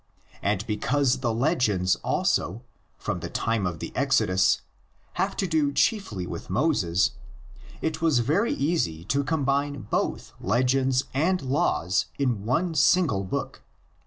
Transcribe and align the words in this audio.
And 0.41 0.65
because 0.65 1.15
160 1.15 1.21
THE 1.21 1.31
LEGENDS 1.35 1.95
OF 1.97 2.01
GENESIS. 2.01 2.01
the 2.01 2.09
legends 2.39 2.55
also, 2.57 2.63
from 2.97 3.19
the 3.19 3.29
time 3.29 3.67
of 3.67 3.77
the 3.77 3.91
Exodus, 3.95 4.61
have 5.13 5.35
to 5.37 5.45
do 5.45 5.71
chiefly 5.71 6.25
with 6.25 6.49
Moses, 6.49 7.11
it 7.83 8.01
was 8.01 8.17
very 8.17 8.53
easy 8.53 9.03
to 9.05 9.23
com 9.23 9.45
bine 9.45 9.85
both 9.91 10.33
legends 10.41 11.03
and 11.13 11.43
laws 11.43 12.07
in 12.17 12.45
one 12.45 12.73
single 12.73 13.23
book. 13.23 13.61